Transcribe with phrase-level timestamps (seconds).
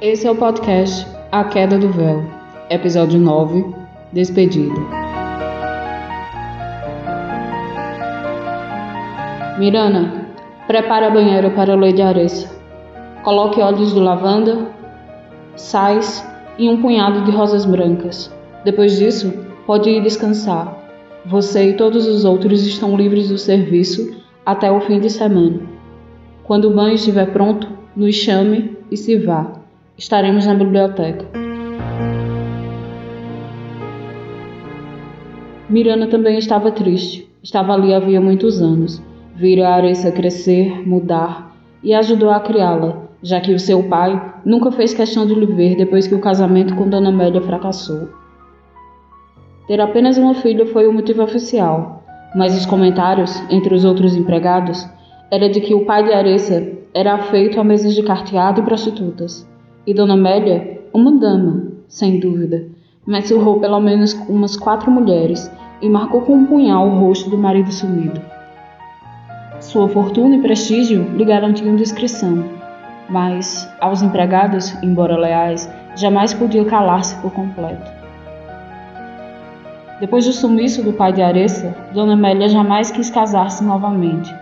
[0.00, 2.24] Esse é o podcast A Queda do Véu,
[2.70, 3.66] episódio 9
[4.14, 4.80] Despedida.
[9.58, 10.24] Mirana,
[10.66, 12.50] prepare a banheira para a Lady Aressa.
[13.22, 14.70] Coloque óleos de lavanda,
[15.54, 16.26] sais
[16.56, 18.34] e um punhado de rosas brancas.
[18.64, 19.30] Depois disso,
[19.66, 20.78] pode ir descansar.
[21.26, 25.60] Você e todos os outros estão livres do serviço até o fim de semana.
[26.42, 29.59] Quando o banho estiver pronto, nos chame e se vá.
[30.00, 31.26] Estaremos na biblioteca.
[35.68, 37.30] Mirana também estava triste.
[37.42, 39.02] Estava ali havia muitos anos.
[39.36, 44.72] Vira a Aressa crescer, mudar e ajudou a criá-la, já que o seu pai nunca
[44.72, 48.08] fez questão de lhe ver depois que o casamento com Dona Amélia fracassou.
[49.68, 52.02] Ter apenas uma filha foi o motivo oficial,
[52.34, 54.88] mas os comentários entre os outros empregados
[55.30, 59.49] era de que o pai de Aressa era afeito a mesas de carteado e prostitutas,
[59.90, 62.64] e Dona Amélia, uma dama, sem dúvida,
[63.04, 65.50] mas surrou pelo menos umas quatro mulheres
[65.82, 68.20] e marcou com um punhal o rosto do marido sumido.
[69.58, 72.44] Sua fortuna e prestígio lhe garantiam discrição,
[73.08, 77.90] mas aos empregados, embora leais, jamais podia calar-se por completo.
[79.98, 84.32] Depois do sumiço do pai de Aressa, Dona Amélia jamais quis casar-se novamente.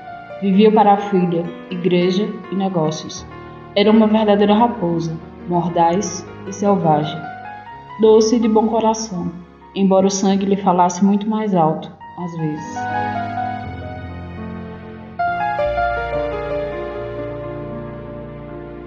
[0.43, 3.25] Vivia para a filha, igreja e negócios.
[3.75, 5.17] Era uma verdadeira raposa,
[5.49, 7.19] mordaz e selvagem.
[8.01, 9.33] Doce e de bom coração,
[9.75, 12.79] embora o sangue lhe falasse muito mais alto, às vezes.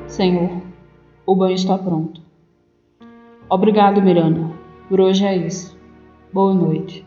[0.08, 0.62] Senhor,
[1.26, 2.22] o banho está pronto.
[3.50, 4.50] Obrigado, Miranda.
[4.88, 5.78] Por hoje é isso.
[6.32, 7.06] Boa noite.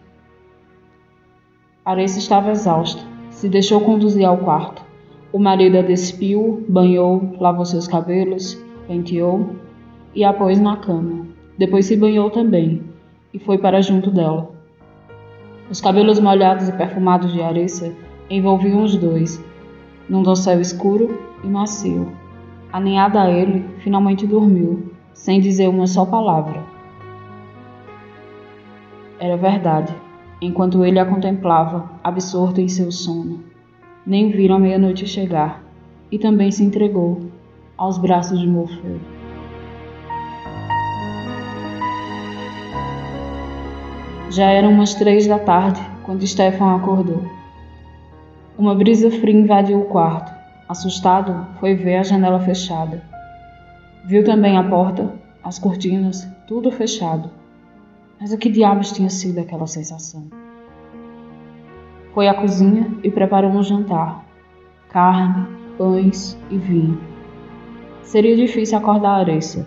[1.84, 3.03] Aressa estava exausta.
[3.31, 4.82] Se deixou conduzir ao quarto.
[5.32, 9.56] O marido a despiu, banhou, lavou seus cabelos, penteou
[10.14, 11.26] e a pôs na cama.
[11.58, 12.82] Depois se banhou também
[13.32, 14.50] e foi para junto dela.
[15.70, 17.92] Os cabelos molhados e perfumados de Aressa
[18.28, 19.42] envolviam os dois,
[20.08, 22.12] num dossel escuro e macio.
[22.72, 26.62] Aninhada a ele, finalmente dormiu, sem dizer uma só palavra.
[29.18, 29.94] Era verdade,
[30.40, 33.42] enquanto ele a contemplava, absorto em seu sono.
[34.04, 35.62] Nem viram a meia-noite chegar,
[36.10, 37.33] e também se entregou
[37.76, 39.00] aos braços de Morfeu.
[44.30, 47.22] Já eram umas três da tarde quando Stefan acordou.
[48.58, 50.32] Uma brisa fria invadiu o quarto.
[50.68, 53.02] Assustado, foi ver a janela fechada.
[54.04, 57.30] Viu também a porta, as cortinas, tudo fechado.
[58.20, 60.28] Mas o que diabos tinha sido aquela sensação?
[62.12, 64.24] Foi à cozinha e preparou um jantar:
[64.88, 65.46] carne,
[65.76, 67.13] pães e vinho.
[68.04, 69.66] Seria difícil acordar Arecia,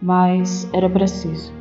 [0.00, 1.52] mas era preciso.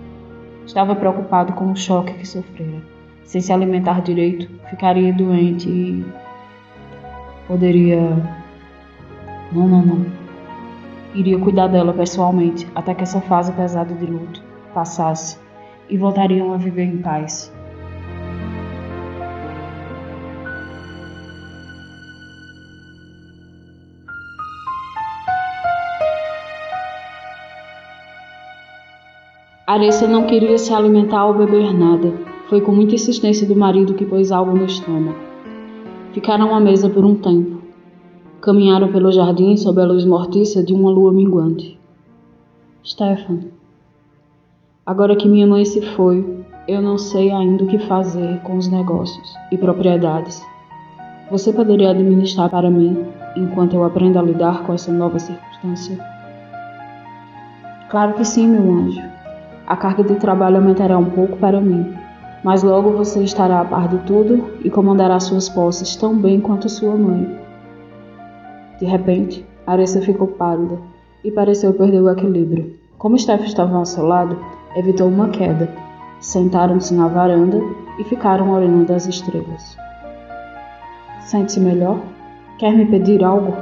[0.66, 2.82] Estava preocupado com o choque que sofrera.
[3.24, 6.06] Sem se alimentar direito, ficaria doente e.
[7.48, 8.00] poderia.
[9.52, 10.06] Não, não, não.
[11.14, 14.42] Iria cuidar dela pessoalmente até que essa fase pesada de luto
[14.74, 15.38] passasse
[15.88, 17.53] e voltariam a viver em paz.
[29.74, 32.14] Aressa não queria se alimentar ou beber nada.
[32.48, 35.18] Foi com muita insistência do marido que pôs algo no estômago.
[36.12, 37.60] Ficaram à mesa por um tempo.
[38.40, 41.80] Caminharam pelo jardim sob a luz mortiça de uma lua minguante.
[42.86, 43.46] Stefan,
[44.86, 46.24] agora que minha mãe se foi,
[46.68, 50.40] eu não sei ainda o que fazer com os negócios e propriedades.
[51.32, 55.98] Você poderia administrar para mim enquanto eu aprendo a lidar com essa nova circunstância?
[57.90, 59.13] Claro que sim, meu anjo.
[59.66, 61.94] A carga de trabalho aumentará um pouco para mim,
[62.44, 66.68] mas logo você estará a par de tudo e comandará suas posses tão bem quanto
[66.68, 67.40] sua mãe.
[68.80, 70.78] De repente, Aressa ficou pálida
[71.24, 72.78] e pareceu perder o equilíbrio.
[72.98, 74.38] Como Steph estava ao seu lado,
[74.76, 75.70] evitou uma queda.
[76.20, 77.62] Sentaram-se na varanda
[78.00, 79.78] e ficaram olhando as estrelas.
[81.22, 82.00] Sente-se melhor?
[82.58, 83.54] Quer me pedir algo?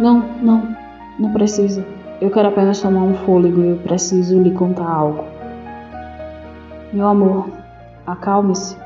[0.00, 0.76] Não, não,
[1.18, 1.84] não precisa.
[2.20, 5.24] Eu quero apenas tomar um fôlego e eu preciso lhe contar algo.
[6.92, 7.48] Meu amor,
[8.04, 8.76] acalme-se.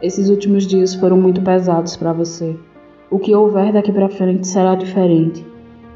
[0.00, 2.56] Esses últimos dias foram muito pesados para você.
[3.10, 5.44] O que houver daqui para frente será diferente.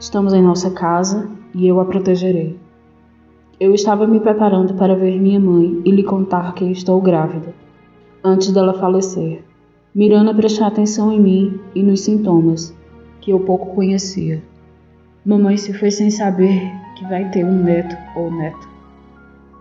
[0.01, 2.59] Estamos em nossa casa e eu a protegerei.
[3.61, 7.55] Eu estava me preparando para ver minha mãe e lhe contar que estou grávida,
[8.25, 9.45] antes dela falecer.
[9.95, 12.77] Miranda prestou atenção em mim e nos sintomas,
[13.21, 14.43] que eu pouco conhecia.
[15.25, 16.61] Mamãe se foi sem saber
[16.97, 18.67] que vai ter um neto ou neta.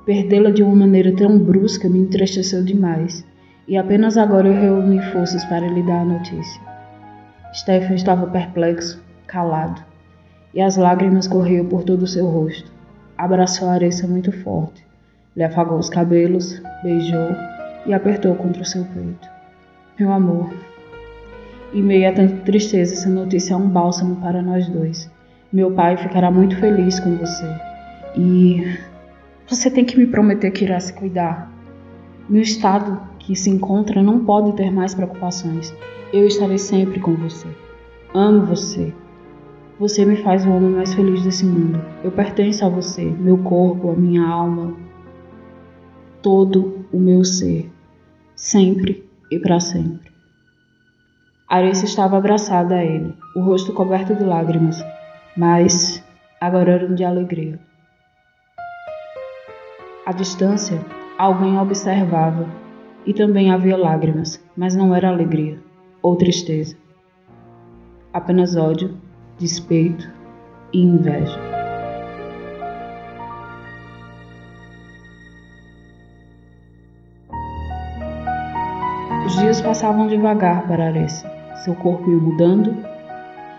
[0.04, 3.24] Perdê-la de uma maneira tão brusca me entristeceu demais,
[3.68, 6.60] e apenas agora eu reuni forças para lhe dar a notícia.
[7.54, 9.84] Stefan estava perplexo, calado,
[10.52, 12.72] e as lágrimas corriam por todo o seu rosto.
[13.16, 14.84] Abraçou a Aressa muito forte,
[15.36, 17.36] lhe afagou os cabelos, beijou
[17.86, 19.30] e apertou contra o seu peito.
[20.00, 20.52] Meu amor,
[21.72, 25.08] em meio a tanta tristeza, essa notícia é um bálsamo para nós dois.
[25.52, 27.46] Meu pai ficará muito feliz com você.
[28.16, 28.78] E
[29.48, 31.52] você tem que me prometer que irá se cuidar.
[32.30, 35.76] No estado que se encontra, não pode ter mais preocupações.
[36.14, 37.48] Eu estarei sempre com você.
[38.14, 38.94] Amo você.
[39.78, 41.84] Você me faz o homem mais feliz desse mundo.
[42.04, 44.76] Eu pertenço a você, meu corpo, a minha alma,
[46.22, 47.72] todo o meu ser,
[48.36, 50.12] sempre e para sempre.
[51.50, 54.82] Arissa estava abraçada a ele, o rosto coberto de lágrimas,
[55.36, 56.04] mas
[56.40, 57.60] agora eram de alegria.
[60.06, 60.80] À distância,
[61.18, 62.48] alguém observava
[63.06, 65.60] e também havia lágrimas, mas não era alegria
[66.02, 66.76] ou tristeza.
[68.12, 68.98] Apenas ódio,
[69.38, 70.10] despeito
[70.74, 71.40] e inveja.
[79.26, 81.32] Os dias passavam devagar para Aressa.
[81.64, 82.91] Seu corpo ia mudando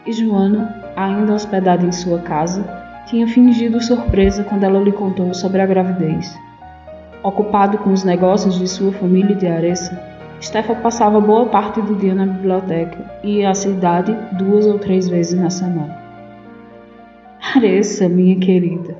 [0.07, 2.65] e Joana, ainda hospedada em sua casa,
[3.07, 6.39] tinha fingido surpresa quando ela lhe contou sobre a gravidez.
[7.23, 10.01] Ocupado com os negócios de sua família de Aressa,
[10.41, 15.09] Stefan passava boa parte do dia na biblioteca e ia à cidade duas ou três
[15.09, 15.97] vezes na semana.
[17.55, 18.97] Aressa, minha querida.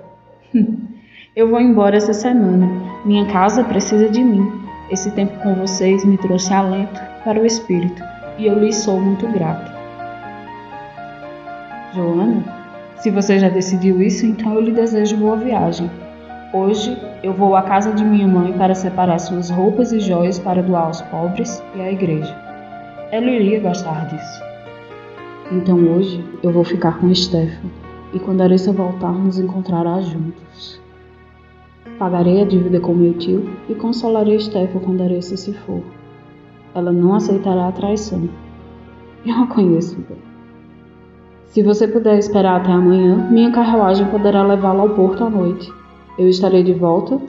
[1.35, 2.69] Eu vou embora essa semana.
[3.05, 4.47] Minha casa precisa de mim.
[4.91, 8.03] Esse tempo com vocês me trouxe alento para o espírito
[8.39, 9.72] e eu lhe sou muito grata.
[11.95, 12.43] Joana?
[12.97, 15.91] Se você já decidiu isso, então eu lhe desejo boa viagem.
[16.55, 20.63] Hoje eu vou à casa de minha mãe para separar suas roupas e joias para
[20.63, 22.35] doar aos pobres e à igreja.
[23.11, 24.43] Ela iria gostar disso.
[25.51, 27.69] Então hoje eu vou ficar com Stefan
[28.15, 30.81] e quando Arissa voltar nos encontrará juntos.
[31.99, 35.83] Pagarei a dívida com meu tio e consolarei Stefan quando Arissa se for.
[36.75, 38.31] Ela não aceitará a traição.
[39.27, 40.32] Eu a conheço bem.
[41.53, 45.71] Se você puder esperar até amanhã, minha carruagem poderá levá-la ao porto à noite.
[46.19, 47.21] Eu estarei de volta.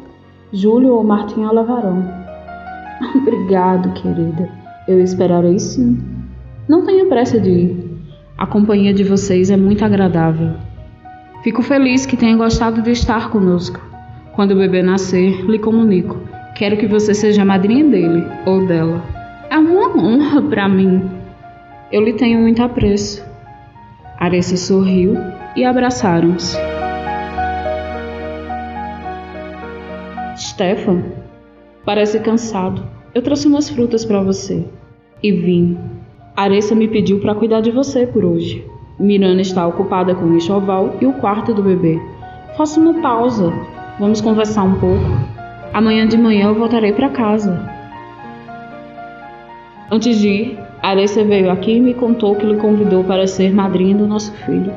[0.53, 2.07] Júlio ou Martim a levarão.
[3.15, 4.49] Obrigado, querida.
[4.87, 6.01] Eu esperarei sim.
[6.69, 7.99] Não tenha pressa de ir.
[8.37, 10.51] A companhia de vocês é muito agradável.
[11.43, 13.81] Fico feliz que tenha gostado de estar conosco.
[14.37, 16.17] Quando o bebê nascer, lhe comunico.
[16.55, 19.03] Quero que você seja a madrinha dele ou dela.
[19.49, 21.11] É uma honra para mim.
[21.91, 23.32] Eu lhe tenho muito apreço.
[24.23, 25.17] Aressa sorriu
[25.53, 26.57] e abraçaram-se.
[30.37, 31.03] Stefan,
[31.83, 32.87] parece cansado.
[33.13, 34.63] Eu trouxe umas frutas para você.
[35.21, 35.77] E vinho.
[36.37, 38.65] Aressa me pediu para cuidar de você por hoje.
[38.97, 41.99] Miranda está ocupada com o enxoval e o quarto do bebê.
[42.55, 43.51] Faça uma pausa.
[43.99, 45.03] Vamos conversar um pouco.
[45.73, 47.59] Amanhã de manhã eu voltarei para casa.
[49.91, 53.95] Antes de ir, Aressa veio aqui e me contou que lhe convidou para ser madrinha
[53.95, 54.69] do nosso filho.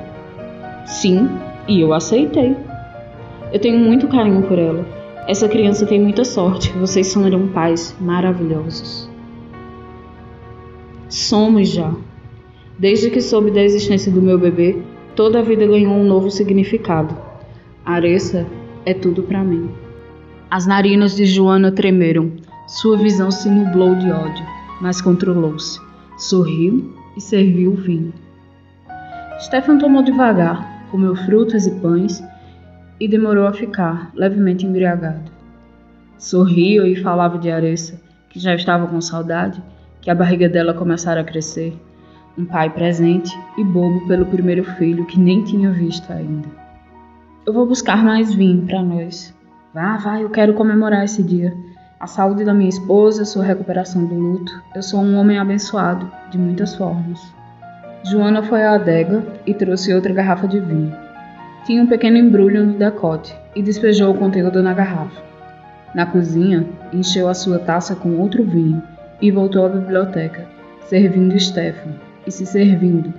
[0.84, 1.28] Sim,
[1.66, 2.54] e eu aceitei.
[3.52, 4.86] Eu tenho muito carinho por ela.
[5.26, 6.70] Essa criança tem muita sorte.
[6.78, 9.10] Vocês serão pais maravilhosos.
[11.08, 11.92] Somos já.
[12.78, 14.80] Desde que soube da existência do meu bebê,
[15.16, 17.16] toda a vida ganhou um novo significado.
[17.84, 18.46] Aressa
[18.84, 19.68] é tudo para mim.
[20.48, 22.30] As narinas de Joana tremeram.
[22.68, 24.46] Sua visão se nublou de ódio,
[24.80, 25.85] mas controlou-se
[26.16, 28.12] sorriu e serviu o vinho.
[29.38, 32.23] Stefan tomou devagar, comeu frutas e pães
[32.99, 35.30] e demorou a ficar levemente embriagado.
[36.18, 39.62] Sorriu e falava de Aressa, que já estava com saudade,
[40.00, 41.76] que a barriga dela começara a crescer,
[42.38, 46.49] um pai presente e bobo pelo primeiro filho que nem tinha visto ainda.
[47.44, 49.35] Eu vou buscar mais vinho para nós.
[49.75, 51.52] Vá, vai, eu quero comemorar esse dia
[51.98, 54.62] a saúde da minha esposa, sua recuperação do luto.
[54.74, 57.20] Eu sou um homem abençoado, de muitas formas.
[58.04, 60.94] Joana foi à adega e trouxe outra garrafa de vinho.
[61.64, 65.22] Tinha um pequeno embrulho no decote e despejou o conteúdo na garrafa.
[65.94, 68.82] Na cozinha, encheu a sua taça com outro vinho
[69.20, 70.46] e voltou à biblioteca,
[70.82, 71.94] servindo Stefan
[72.26, 73.12] e se servindo.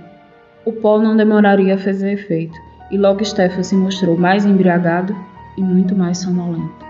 [0.64, 2.56] O pó não demoraria a fazer efeito
[2.90, 5.14] e logo Stefan se mostrou mais embriagado
[5.56, 6.86] e muito mais sonolento.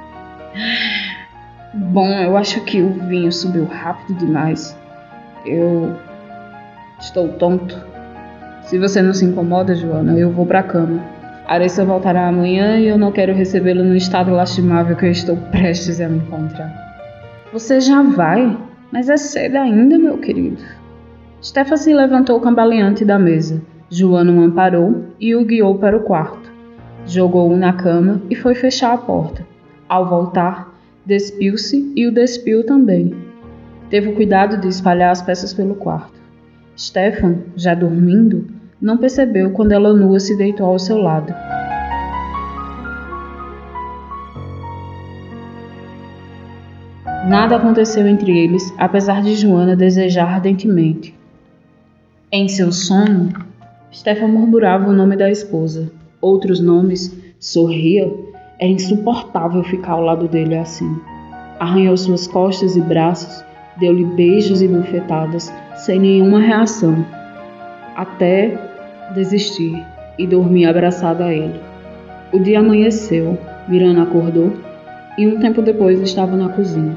[1.74, 4.76] Bom, eu acho que o vinho subiu rápido demais.
[5.44, 5.94] Eu
[6.98, 7.78] estou tonto.
[8.62, 11.00] Se você não se incomoda, Joana, eu vou pra cama.
[11.46, 16.00] Aressa voltará amanhã e eu não quero recebê-lo no estado lastimável que eu estou prestes
[16.00, 16.72] a me encontrar.
[17.52, 18.56] Você já vai?
[18.90, 20.62] Mas é cedo ainda, meu querido.
[21.42, 23.62] Stefan se levantou cambaleante da mesa.
[23.90, 26.50] Joana o amparou e o guiou para o quarto.
[27.06, 29.46] Jogou-o na cama e foi fechar a porta.
[29.88, 30.67] Ao voltar,
[31.08, 33.14] despiu-se e o despiu também.
[33.88, 36.20] Teve o cuidado de espalhar as peças pelo quarto.
[36.78, 38.46] Stefan, já dormindo,
[38.78, 41.32] não percebeu quando ela nua se deitou ao seu lado.
[47.26, 51.14] Nada aconteceu entre eles, apesar de Joana desejar ardentemente.
[52.30, 53.30] Em seu sono,
[53.90, 55.90] Stefan murmurava o nome da esposa.
[56.20, 58.27] Outros nomes, sorria.
[58.60, 61.00] Era insuportável ficar ao lado dele assim.
[61.60, 63.44] Arranhou suas costas e braços,
[63.76, 67.04] deu-lhe beijos e bufetadas, sem nenhuma reação,
[67.94, 68.58] até
[69.14, 69.80] desistir
[70.18, 71.60] e dormir abraçada a ele.
[72.32, 73.38] O dia amanheceu,
[73.68, 74.52] Miranda acordou
[75.16, 76.96] e um tempo depois estava na cozinha.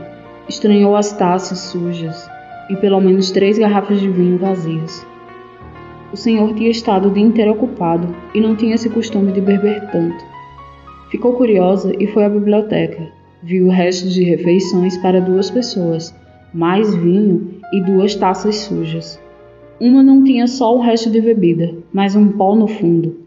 [0.49, 2.29] Estranhou as taças sujas
[2.69, 5.05] e pelo menos três garrafas de vinho vazias.
[6.11, 9.89] O senhor tinha estado o dia inteiro ocupado e não tinha esse costume de beber
[9.91, 10.30] tanto.
[11.11, 13.05] Ficou curiosa e foi à biblioteca.
[13.43, 16.15] Viu restos de refeições para duas pessoas,
[16.53, 19.21] mais vinho e duas taças sujas.
[19.77, 23.17] Uma não tinha só o resto de bebida, mas um pó no fundo,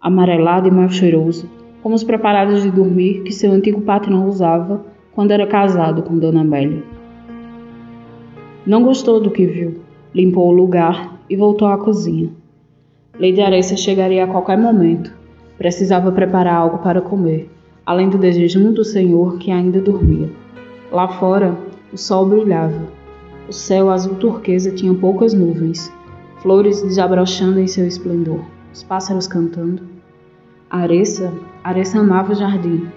[0.00, 1.50] amarelado e mal cheiroso,
[1.82, 6.42] como os preparados de dormir que seu antigo patrão usava quando era casado com Dona
[6.42, 6.84] Amélia.
[8.64, 9.80] Não gostou do que viu,
[10.14, 12.30] limpou o lugar e voltou à cozinha.
[13.18, 15.21] Lady Aressa chegaria a qualquer momento.
[15.62, 17.48] Precisava preparar algo para comer,
[17.86, 20.28] além do desejo do senhor que ainda dormia.
[20.90, 21.56] Lá fora,
[21.92, 22.82] o sol brilhava.
[23.48, 25.92] O céu azul turquesa tinha poucas nuvens,
[26.38, 28.40] flores desabrochando em seu esplendor,
[28.74, 29.84] os pássaros cantando.
[30.68, 32.88] Aressa, Aressa amava o jardim.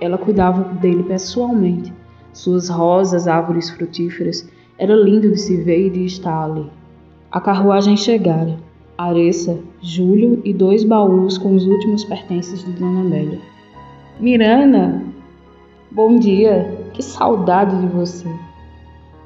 [0.00, 1.94] Ela cuidava dele pessoalmente.
[2.32, 6.68] Suas rosas, árvores frutíferas, era lindo de se ver e de estar ali.
[7.30, 8.63] A carruagem chegara.
[8.96, 13.40] Aressa, Júlio e dois baús com os últimos pertences de Dona Amélia.
[14.20, 15.02] Mirana!
[15.90, 16.78] Bom dia!
[16.92, 18.28] Que saudade de você!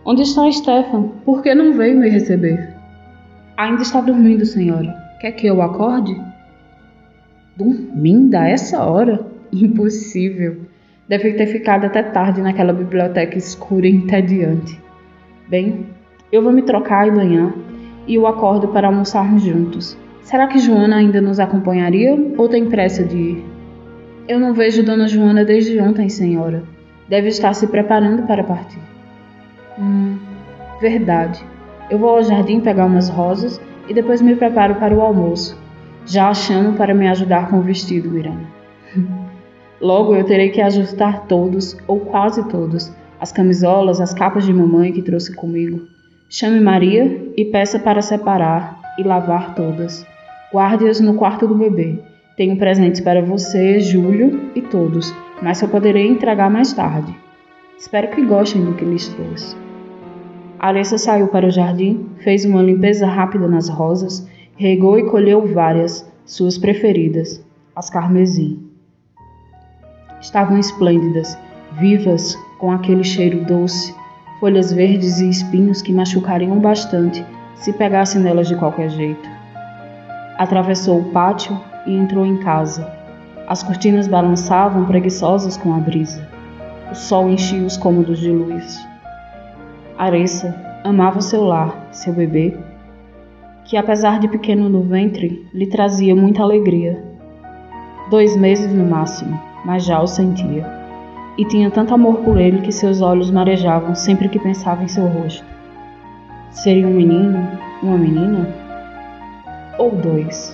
[0.06, 1.08] Onde está Stefan?
[1.22, 2.74] Por que não veio me receber?
[3.58, 4.96] Ainda está dormindo, senhora.
[5.20, 6.18] Quer que eu acorde?
[7.54, 9.26] Dormindo a essa hora?
[9.52, 10.62] Impossível.
[11.06, 14.80] Deve ter ficado até tarde naquela biblioteca escura e entediante.
[15.46, 15.86] Bem,
[16.32, 17.67] eu vou me trocar e banhar
[18.08, 19.96] e o acordo para almoçarmos juntos.
[20.22, 23.44] Será que Joana ainda nos acompanharia ou tem pressa de ir?
[24.26, 26.62] Eu não vejo Dona Joana desde ontem, senhora.
[27.08, 28.80] Deve estar se preparando para partir.
[29.78, 30.18] Hum,
[30.80, 31.42] verdade.
[31.90, 35.58] Eu vou ao jardim pegar umas rosas e depois me preparo para o almoço.
[36.04, 38.46] Já a chamo para me ajudar com o vestido, Miranda.
[39.80, 44.92] Logo eu terei que ajustar todos, ou quase todos, as camisolas, as capas de mamãe
[44.92, 45.97] que trouxe comigo.
[46.30, 50.06] Chame Maria e peça para separar e lavar todas.
[50.52, 51.98] Guarde-as no quarto do bebê.
[52.36, 55.10] Tenho presentes para você, Júlio e todos,
[55.42, 57.16] mas só poderei entregar mais tarde.
[57.78, 59.56] Espero que gostem do que lhes trouxe.
[60.58, 66.06] Alessa saiu para o jardim, fez uma limpeza rápida nas rosas, regou e colheu várias,
[66.26, 67.42] suas preferidas,
[67.74, 68.68] as carmesim.
[70.20, 71.38] Estavam esplêndidas,
[71.78, 73.94] vivas, com aquele cheiro doce,
[74.40, 77.24] folhas verdes e espinhos que machucariam bastante
[77.56, 79.28] se pegasse nelas de qualquer jeito.
[80.36, 82.90] Atravessou o pátio e entrou em casa.
[83.48, 86.28] As cortinas balançavam preguiçosas com a brisa.
[86.90, 88.78] O sol enchia os cômodos de luz.
[89.98, 90.54] Aressa
[90.84, 92.56] amava seu lar, seu bebê,
[93.64, 97.02] que apesar de pequeno no ventre, lhe trazia muita alegria.
[98.08, 100.77] Dois meses no máximo, mas já o sentia.
[101.38, 105.06] E tinha tanto amor por ele que seus olhos marejavam sempre que pensava em seu
[105.06, 105.44] rosto.
[106.50, 107.46] Seria um menino,
[107.80, 108.48] uma menina?
[109.78, 110.52] Ou dois?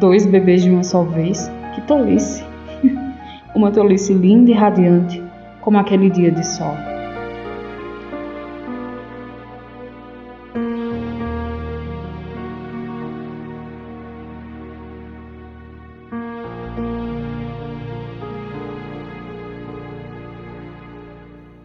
[0.00, 1.48] Dois bebês de uma só vez?
[1.76, 2.44] Que tolice!
[3.54, 5.22] uma tolice linda e radiante,
[5.60, 6.93] como aquele dia de sol.